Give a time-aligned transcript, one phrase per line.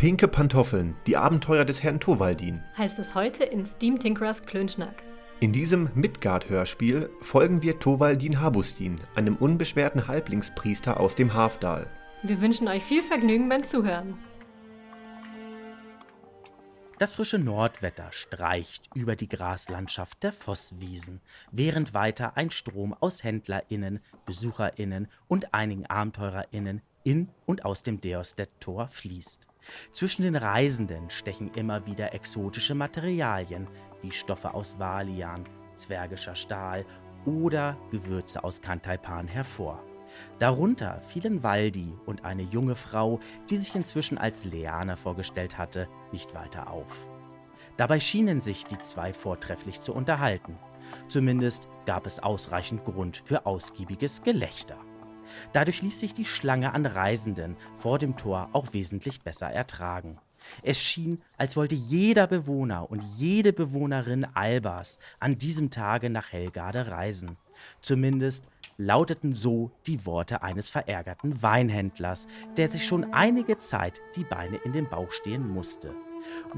[0.00, 2.62] Pinke Pantoffeln, die Abenteuer des Herrn Towaldin.
[2.78, 5.02] Heißt es heute in Steam Tinkerers Klönschnack.
[5.40, 11.86] In diesem Midgard-Hörspiel folgen wir Towaldin Habustin, einem unbeschwerten Halblingspriester aus dem Hafdal.
[12.22, 14.16] Wir wünschen euch viel Vergnügen beim Zuhören.
[16.98, 21.20] Das frische Nordwetter streicht über die Graslandschaft der Vosswiesen,
[21.52, 28.88] während weiter ein Strom aus HändlerInnen, BesucherInnen und einigen AbenteurerInnen in und aus dem Deostet-Tor
[28.88, 29.46] fließt.
[29.92, 33.68] Zwischen den Reisenden stechen immer wieder exotische Materialien
[34.02, 35.44] wie Stoffe aus Valian,
[35.74, 36.84] zwergischer Stahl
[37.26, 39.84] oder Gewürze aus Kantaipan hervor.
[40.38, 46.34] Darunter fielen Waldi und eine junge Frau, die sich inzwischen als Leana vorgestellt hatte, nicht
[46.34, 47.06] weiter auf.
[47.76, 50.58] Dabei schienen sich die zwei vortrefflich zu unterhalten.
[51.08, 54.76] Zumindest gab es ausreichend Grund für ausgiebiges Gelächter.
[55.52, 60.18] Dadurch ließ sich die Schlange an Reisenden vor dem Tor auch wesentlich besser ertragen.
[60.62, 66.90] Es schien, als wollte jeder Bewohner und jede Bewohnerin Albas an diesem Tage nach Helgade
[66.90, 67.36] reisen.
[67.82, 68.44] Zumindest
[68.78, 74.72] lauteten so die Worte eines verärgerten Weinhändlers, der sich schon einige Zeit die Beine in
[74.72, 75.94] den Bauch stehen musste.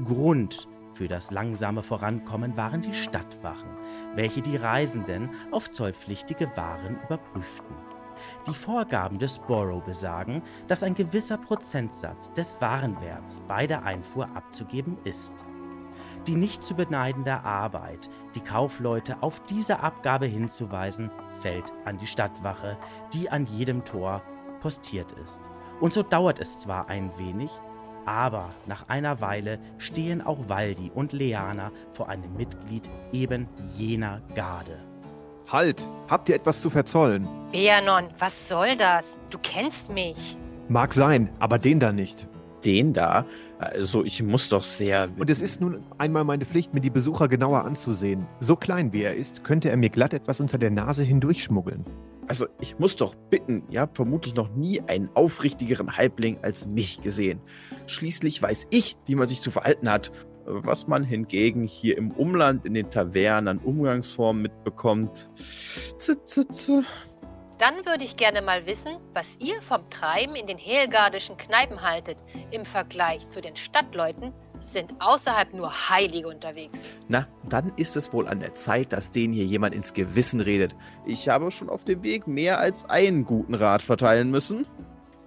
[0.05, 3.69] Grund für das langsame Vorankommen waren die Stadtwachen,
[4.15, 7.75] welche die Reisenden auf zollpflichtige Waren überprüften.
[8.47, 14.97] Die Vorgaben des Borough besagen, dass ein gewisser Prozentsatz des Warenwerts bei der Einfuhr abzugeben
[15.03, 15.33] ist.
[16.27, 22.77] Die nicht zu beneidende Arbeit, die Kaufleute auf diese Abgabe hinzuweisen, fällt an die Stadtwache,
[23.13, 24.21] die an jedem Tor
[24.61, 25.41] postiert ist.
[25.81, 27.51] Und so dauert es zwar ein wenig,
[28.05, 34.92] aber nach einer Weile stehen auch Waldi und Leana vor einem Mitglied eben jener Garde.
[35.51, 35.87] Halt!
[36.09, 37.27] Habt ihr etwas zu verzollen?
[37.51, 39.17] Beanon, was soll das?
[39.29, 40.37] Du kennst mich.
[40.69, 42.27] Mag sein, aber den da nicht.
[42.63, 43.25] Den da?
[43.59, 45.09] Also, ich muss doch sehr.
[45.17, 48.25] Und es ist nun einmal meine Pflicht, mir die Besucher genauer anzusehen.
[48.39, 51.85] So klein wie er ist, könnte er mir glatt etwas unter der Nase hindurchschmuggeln.
[52.27, 57.01] Also, ich muss doch bitten, ihr habt vermutlich noch nie einen aufrichtigeren Halbling als mich
[57.01, 57.41] gesehen.
[57.85, 60.11] Schließlich weiß ich, wie man sich zu verhalten hat
[60.45, 65.29] was man hingegen hier im Umland in den Tavernen an Umgangsformen mitbekommt.
[65.97, 66.83] Z -z -z.
[67.59, 72.17] Dann würde ich gerne mal wissen, was ihr vom Treiben in den helgardischen Kneipen haltet.
[72.51, 76.83] Im Vergleich zu den Stadtleuten sind außerhalb nur Heilige unterwegs.
[77.07, 80.75] Na, dann ist es wohl an der Zeit, dass denen hier jemand ins Gewissen redet.
[81.05, 84.65] Ich habe schon auf dem Weg mehr als einen guten Rat verteilen müssen.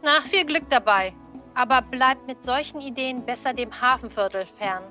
[0.03, 1.15] Na, viel Glück dabei.
[1.55, 4.83] Aber bleibt mit solchen Ideen besser dem Hafenviertel fern.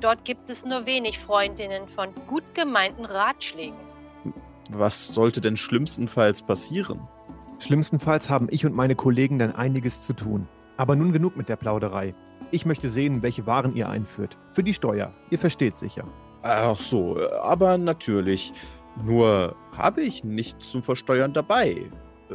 [0.00, 3.78] Dort gibt es nur wenig Freundinnen von gut gemeinten Ratschlägen.
[4.70, 7.00] Was sollte denn schlimmstenfalls passieren?
[7.58, 10.48] Schlimmstenfalls haben ich und meine Kollegen dann einiges zu tun.
[10.76, 12.14] Aber nun genug mit der Plauderei.
[12.50, 14.36] Ich möchte sehen, welche Waren ihr einführt.
[14.52, 15.14] Für die Steuer.
[15.30, 16.04] Ihr versteht sicher.
[16.42, 18.52] Ach so, aber natürlich.
[19.04, 21.70] Nur habe ich nichts zum Versteuern dabei.
[21.70, 22.34] Äh,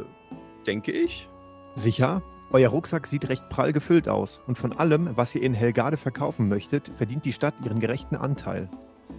[0.66, 1.28] denke ich.
[1.74, 2.22] Sicher?
[2.52, 6.48] Euer Rucksack sieht recht prall gefüllt aus und von allem, was ihr in Helgade verkaufen
[6.48, 8.68] möchtet, verdient die Stadt ihren gerechten Anteil.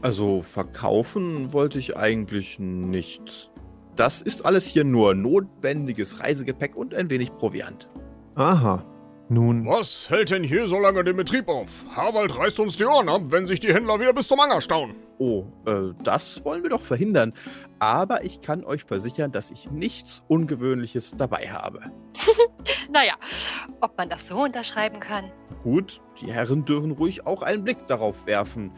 [0.03, 3.51] Also verkaufen wollte ich eigentlich nichts.
[3.95, 7.89] Das ist alles hier nur notwendiges Reisegepäck und ein wenig Proviant.
[8.35, 8.85] Aha.
[9.33, 9.65] Nun.
[9.65, 11.67] Was hält denn hier so lange den Betrieb auf?
[11.95, 14.93] Harwald reißt uns die Ohren ab, wenn sich die Händler wieder bis zum Anger stauen.
[15.17, 17.33] Oh, äh, das wollen wir doch verhindern.
[17.79, 21.79] Aber ich kann euch versichern, dass ich nichts Ungewöhnliches dabei habe.
[22.91, 23.15] naja,
[23.81, 25.31] ob man das so unterschreiben kann.
[25.63, 28.71] Gut, die Herren dürfen ruhig auch einen Blick darauf werfen.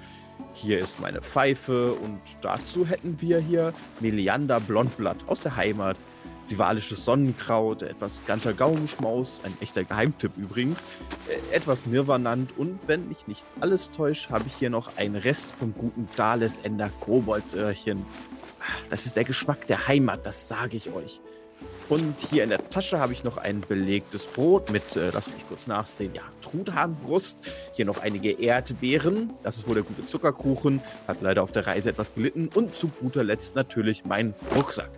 [0.53, 5.97] Hier ist meine Pfeife und dazu hätten wir hier Meleander Blondblatt aus der Heimat.
[6.45, 10.85] Sivalisches Sonnenkraut, etwas ganzer Gaumenschmaus, ein echter Geheimtipp übrigens,
[11.27, 15.53] äh, etwas Nirvanant und wenn mich nicht alles täuscht, habe ich hier noch einen Rest
[15.57, 18.05] vom guten Dalesender Koboldsöhrchen.
[18.89, 21.19] Das ist der Geschmack der Heimat, das sage ich euch.
[21.87, 25.47] Und hier in der Tasche habe ich noch ein belegtes Brot mit, äh, lass mich
[25.47, 27.51] kurz nachsehen, ja, Truthahnbrust.
[27.73, 29.31] Hier noch einige Erdbeeren.
[29.43, 30.81] Das ist wohl der gute Zuckerkuchen.
[31.07, 32.49] Hat leider auf der Reise etwas gelitten.
[32.55, 34.89] Und zu guter Letzt natürlich mein Rucksack.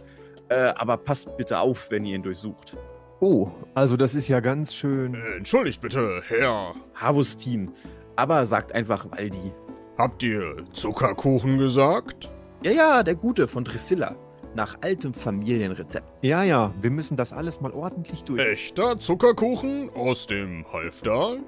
[0.50, 2.78] Äh, aber passt bitte auf, wenn ihr ihn durchsucht.
[3.20, 5.16] Oh, also das ist ja ganz schön.
[5.16, 6.74] Äh, entschuldigt bitte, Herr.
[6.96, 7.72] Habustin.
[8.16, 9.54] Aber sagt einfach Waldi.
[9.98, 12.30] Habt ihr Zuckerkuchen gesagt?
[12.64, 14.16] Ja, ja, der gute von Drusilla.
[14.56, 16.08] Nach altem Familienrezept.
[16.22, 18.42] Ja, ja, wir müssen das alles mal ordentlich durch.
[18.42, 21.40] Echter Zuckerkuchen aus dem Halfdal?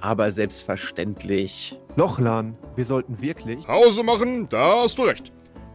[0.00, 1.78] Aber selbstverständlich.
[1.96, 3.66] Lochlan, wir sollten wirklich.
[3.66, 5.32] Pause machen, da hast du recht.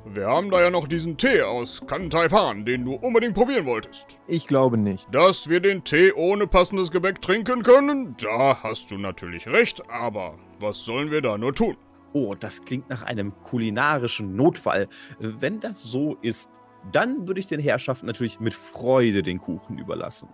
[0.09, 4.19] Wir haben da ja noch diesen Tee aus Kantaipan, den du unbedingt probieren wolltest.
[4.27, 5.07] Ich glaube nicht.
[5.13, 10.35] Dass wir den Tee ohne passendes Gebäck trinken können, da hast du natürlich recht, aber
[10.59, 11.75] was sollen wir da nur tun?
[12.13, 14.87] Oh, das klingt nach einem kulinarischen Notfall.
[15.19, 16.49] Wenn das so ist,
[16.91, 20.29] dann würde ich den Herrschaften natürlich mit Freude den Kuchen überlassen.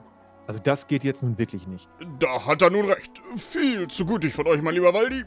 [0.46, 1.90] Also das geht jetzt nun wirklich nicht.
[2.20, 3.24] Da hat er nun recht.
[3.36, 5.24] Viel zu gütig von euch, mein lieber Waldi.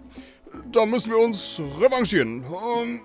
[0.71, 2.45] Da müssen wir uns revanchieren.
[2.45, 3.01] Ähm,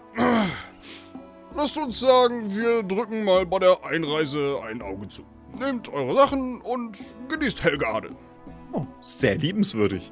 [1.56, 5.24] lasst uns sagen, wir drücken mal bei der Einreise ein Auge zu.
[5.60, 6.98] Nehmt eure Sachen und
[7.30, 8.10] genießt Helgarde.
[8.74, 10.12] Oh, sehr liebenswürdig.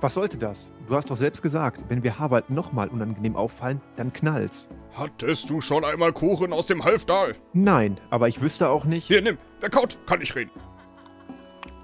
[0.00, 0.70] Was sollte das?
[0.86, 4.68] Du hast doch selbst gesagt, wenn wir Harwald nochmal unangenehm auffallen, dann knallt's.
[4.94, 7.34] Hattest du schon einmal Kuchen aus dem Halfdal?
[7.52, 9.06] Nein, aber ich wüsste auch nicht.
[9.06, 9.38] Hier, nimm.
[9.60, 10.50] Wer kaut, kann nicht reden.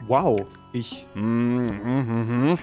[0.06, 1.06] Wow, ich.
[1.14, 2.58] Mhm,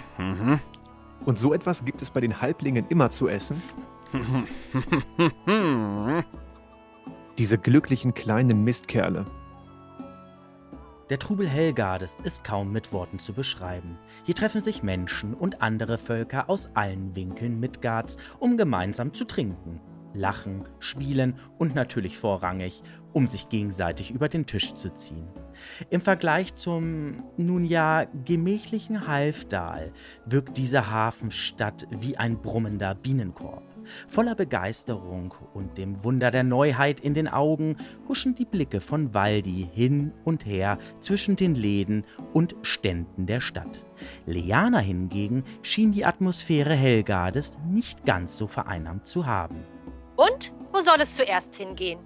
[1.27, 3.61] Und so etwas gibt es bei den Halblingen immer zu essen?
[7.37, 9.25] Diese glücklichen kleinen Mistkerle.
[11.09, 13.97] Der Trubel Helgardes ist kaum mit Worten zu beschreiben.
[14.23, 19.81] Hier treffen sich Menschen und andere Völker aus allen Winkeln Midgards, um gemeinsam zu trinken,
[20.13, 22.83] lachen, spielen und natürlich vorrangig,
[23.13, 25.27] um sich gegenseitig über den Tisch zu ziehen.
[25.89, 29.91] Im Vergleich zum, nun ja, gemächlichen Halfdal
[30.25, 33.63] wirkt diese Hafenstadt wie ein brummender Bienenkorb.
[34.07, 37.77] Voller Begeisterung und dem Wunder der Neuheit in den Augen
[38.07, 43.85] huschen die Blicke von Waldi hin und her zwischen den Läden und Ständen der Stadt.
[44.25, 49.63] Leana hingegen schien die Atmosphäre Helgardes nicht ganz so vereinnahmt zu haben.
[50.17, 51.99] Und wo soll es zuerst hingehen?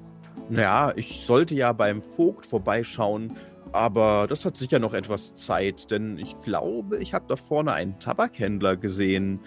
[0.50, 3.36] Naja, ich sollte ja beim Vogt vorbeischauen,
[3.72, 7.98] aber das hat sicher noch etwas Zeit, denn ich glaube, ich habe da vorne einen
[8.00, 9.40] Tabakhändler gesehen.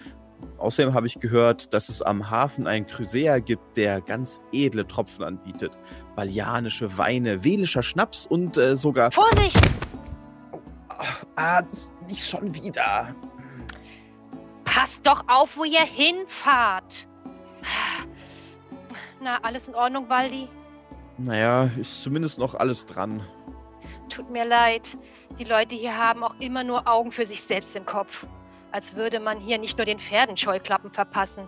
[0.57, 5.23] Außerdem habe ich gehört, dass es am Hafen einen Crusader gibt, der ganz edle Tropfen
[5.23, 5.71] anbietet.
[6.15, 9.11] Balianische Weine, welischer Schnaps und äh, sogar.
[9.11, 9.59] Vorsicht!
[11.35, 13.13] Ah, nicht, nicht schon wieder.
[14.63, 17.07] Passt doch auf, wo ihr hinfahrt.
[19.21, 20.47] Na, alles in Ordnung, Waldi?
[21.17, 23.21] Naja, ist zumindest noch alles dran.
[24.09, 24.97] Tut mir leid.
[25.39, 28.25] Die Leute hier haben auch immer nur Augen für sich selbst im Kopf.
[28.71, 31.47] Als würde man hier nicht nur den Pferden Scheuklappen verpassen.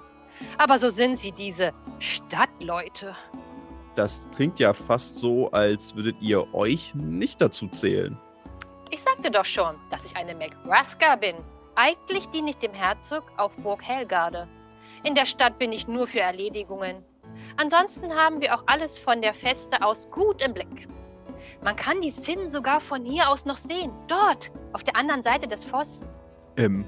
[0.57, 3.15] Aber so sind sie, diese Stadtleute.
[3.95, 8.17] Das klingt ja fast so, als würdet ihr euch nicht dazu zählen.
[8.91, 11.35] Ich sagte doch schon, dass ich eine McRaska bin.
[11.75, 14.47] Eigentlich diene ich dem Herzog auf Burg Helgarde.
[15.03, 17.03] In der Stadt bin ich nur für Erledigungen.
[17.57, 20.87] Ansonsten haben wir auch alles von der Feste aus gut im Blick.
[21.63, 23.91] Man kann die Zinnen sogar von hier aus noch sehen.
[24.07, 26.03] Dort, auf der anderen Seite des Voss.
[26.55, 26.85] Ähm,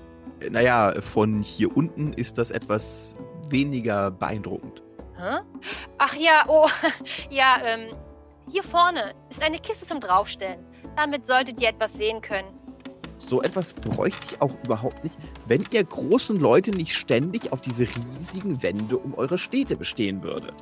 [0.51, 3.15] naja, von hier unten ist das etwas
[3.49, 4.83] weniger beeindruckend.
[5.17, 5.39] Hä?
[5.97, 6.69] Ach ja, oh,
[7.31, 7.87] ja, ähm,
[8.51, 10.63] hier vorne ist eine Kiste zum Draufstellen.
[10.95, 12.58] Damit solltet ihr etwas sehen können.
[13.19, 17.83] So etwas bräuchte ich auch überhaupt nicht, wenn ihr großen Leute nicht ständig auf diese
[17.83, 20.53] riesigen Wände um eure Städte bestehen würdet.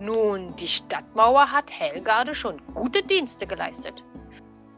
[0.00, 3.94] Nun, die Stadtmauer hat Helgarde schon gute Dienste geleistet.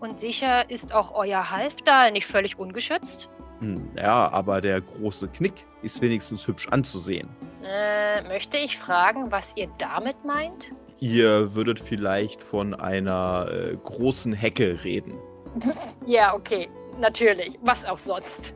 [0.01, 3.29] Und sicher ist auch euer Halfdal nicht völlig ungeschützt?
[3.61, 7.29] Hm, ja, aber der große Knick ist wenigstens hübsch anzusehen.
[7.65, 10.71] Äh, möchte ich fragen, was ihr damit meint?
[11.01, 15.15] Ihr würdet vielleicht von einer äh, großen Hecke reden.
[16.07, 17.59] Ja, okay, natürlich.
[17.63, 18.55] Was auch sonst.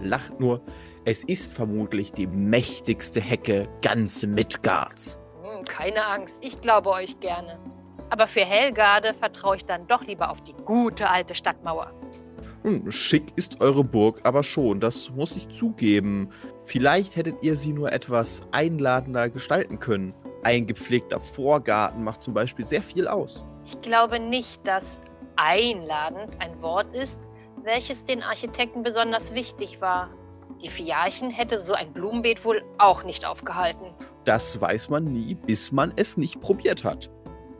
[0.00, 0.62] Lacht nur,
[1.04, 5.18] es ist vermutlich die mächtigste Hecke ganz Midgards.
[5.42, 7.58] Hm, keine Angst, ich glaube euch gerne.
[8.10, 11.92] Aber für Helgarde vertraue ich dann doch lieber auf die gute alte Stadtmauer.
[12.62, 16.30] Hm, schick ist eure Burg aber schon, das muss ich zugeben.
[16.64, 20.14] Vielleicht hättet ihr sie nur etwas einladender gestalten können.
[20.42, 23.44] Ein gepflegter Vorgarten macht zum Beispiel sehr viel aus.
[23.64, 25.00] Ich glaube nicht, dass
[25.36, 27.20] einladend ein Wort ist,
[27.64, 30.10] welches den Architekten besonders wichtig war.
[30.62, 33.94] Die Fiarchen hätte so ein Blumenbeet wohl auch nicht aufgehalten.
[34.24, 37.10] Das weiß man nie, bis man es nicht probiert hat.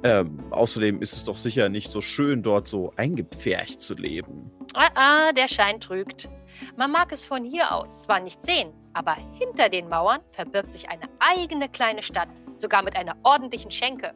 [0.02, 4.50] Ähm, außerdem ist es doch sicher nicht so schön, dort so eingepfercht zu leben.
[4.74, 6.28] Ah, ah, der Schein trügt.
[6.76, 10.88] Man mag es von hier aus zwar nicht sehen, aber hinter den Mauern verbirgt sich
[10.88, 12.28] eine eigene kleine Stadt,
[12.58, 14.14] sogar mit einer ordentlichen Schenke.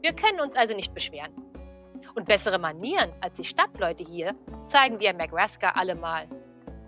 [0.00, 1.32] Wir können uns also nicht beschweren.
[2.16, 4.34] Und bessere Manieren als die Stadtleute hier
[4.66, 6.26] zeigen wir in McRaska allemal.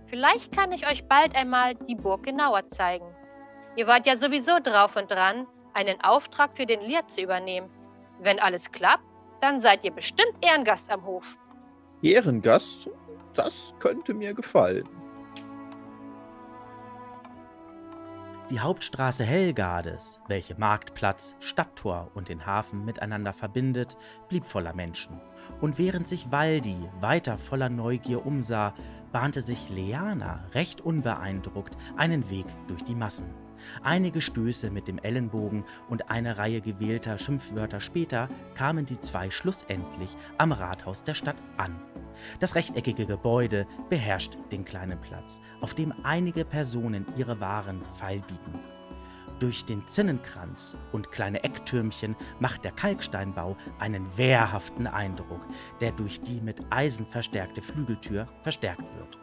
[0.07, 3.07] Vielleicht kann ich euch bald einmal die Burg genauer zeigen.
[3.77, 7.69] Ihr wart ja sowieso drauf und dran, einen Auftrag für den Lier zu übernehmen.
[8.21, 9.05] Wenn alles klappt,
[9.43, 11.37] dann seid ihr bestimmt Ehrengast am Hof.
[12.03, 12.91] Ehrengast,
[13.35, 14.89] das könnte mir gefallen.
[18.51, 23.99] Die Hauptstraße Hellgardes, welche Marktplatz, Stadttor und den Hafen miteinander verbindet,
[24.31, 25.21] blieb voller Menschen.
[25.61, 28.73] Und während sich Waldi weiter voller Neugier umsah,
[29.13, 33.27] bahnte sich Leana recht unbeeindruckt einen Weg durch die Massen.
[33.83, 40.17] Einige Stöße mit dem Ellenbogen und eine Reihe gewählter Schimpfwörter später kamen die zwei schlussendlich
[40.39, 41.77] am Rathaus der Stadt an.
[42.41, 48.55] Das rechteckige Gebäude beherrscht den kleinen Platz, auf dem einige Personen ihre Waren feilbieten.
[49.39, 55.47] Durch den Zinnenkranz und kleine Ecktürmchen macht der Kalksteinbau einen wehrhaften Eindruck,
[55.81, 59.19] der durch die mit Eisen verstärkte Flügeltür verstärkt wird.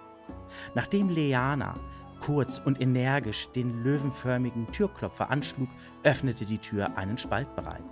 [0.74, 1.76] Nachdem Leana
[2.22, 5.70] kurz und energisch den löwenförmigen Türklopfer anschlug,
[6.04, 7.84] öffnete die Tür einen Spalt breit.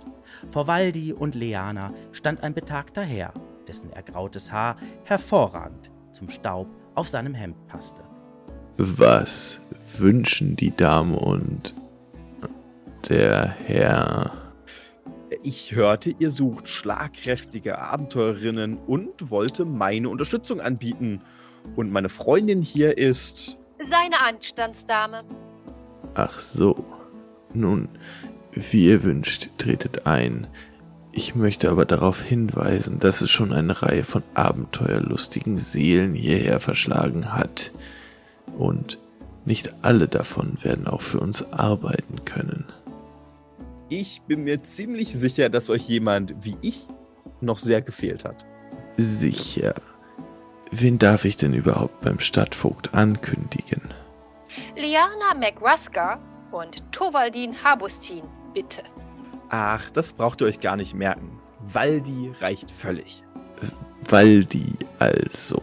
[0.48, 3.32] Vor Waldi und Leana stand ein betagter Herr,
[3.66, 8.02] dessen ergrautes Haar hervorragend zum Staub auf seinem Hemd passte.
[8.76, 9.60] Was
[9.98, 11.74] wünschen die Dame und
[13.08, 14.32] der Herr?
[15.42, 21.20] Ich hörte, ihr sucht schlagkräftige Abenteurerinnen und wollte meine Unterstützung anbieten.
[21.76, 23.56] Und meine Freundin hier ist.
[23.78, 25.22] Seine Anstandsdame.
[26.14, 26.84] Ach so.
[27.52, 27.88] Nun,
[28.52, 30.46] wie ihr wünscht, tretet ein.
[31.16, 37.32] Ich möchte aber darauf hinweisen, dass es schon eine Reihe von abenteuerlustigen Seelen hierher verschlagen
[37.32, 37.70] hat.
[38.58, 38.98] Und
[39.44, 42.64] nicht alle davon werden auch für uns arbeiten können.
[43.88, 46.88] Ich bin mir ziemlich sicher, dass euch jemand wie ich
[47.40, 48.44] noch sehr gefehlt hat.
[48.96, 49.74] Sicher.
[50.72, 53.82] Wen darf ich denn überhaupt beim Stadtvogt ankündigen?
[54.74, 56.18] Liana McRusker
[56.50, 58.82] und Tovaldin Habustin, bitte.
[59.48, 61.40] Ach, das braucht ihr euch gar nicht merken.
[61.60, 63.22] Waldi reicht völlig.
[64.08, 65.60] Waldi also.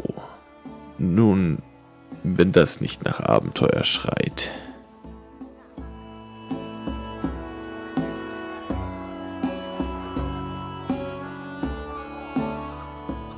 [0.97, 1.59] Nun,
[2.23, 4.51] wenn das nicht nach Abenteuer schreit.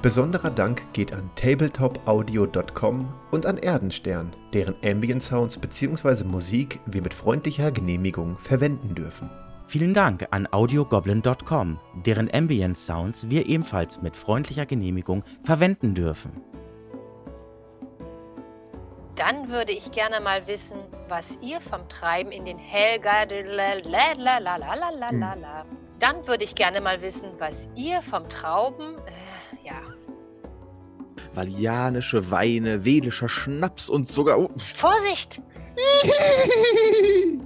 [0.03, 6.25] Besonderer Dank geht an tabletopaudio.com und an Erdenstern, deren Ambient Sounds bzw.
[6.25, 9.29] Musik wir mit freundlicher Genehmigung verwenden dürfen.
[9.73, 16.43] Vielen Dank an audiogoblin.com, deren Ambient Sounds wir ebenfalls mit freundlicher Genehmigung verwenden dürfen.
[19.15, 20.77] Dann würde ich gerne mal wissen,
[21.09, 23.31] was ihr vom Treiben in den Helgard...
[23.31, 23.47] Dann
[26.27, 28.99] würde ich gerne mal wissen, was ihr vom Trauben...
[29.07, 29.81] Äh, ja.
[31.33, 34.37] Valianische Weine, wedischer Schnaps und sogar.
[34.37, 34.51] Oh.
[34.75, 35.41] Vorsicht!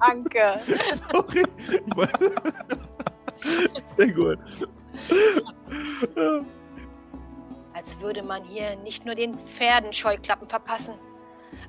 [0.00, 0.60] Danke.
[1.12, 1.44] Sorry.
[3.96, 4.38] Sehr gut.
[7.74, 10.94] Als würde man hier nicht nur den Pferden Scheuklappen verpassen.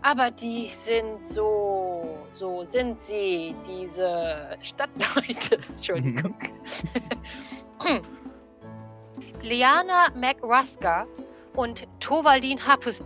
[0.03, 5.59] Aber die sind so, so sind sie, diese Stadtleute.
[5.75, 6.35] Entschuldigung.
[7.79, 8.01] Hm.
[9.41, 11.07] Liana McRusker
[11.55, 13.03] und Tovaldin Hapus.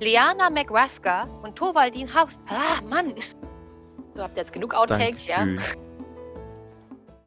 [0.00, 2.38] Liana McRusker und Tovaldin Haus.
[2.48, 3.14] Ah, Mann!
[4.14, 5.38] So habt ihr jetzt genug Outtakes, ja?
[5.38, 5.83] Dankeschön.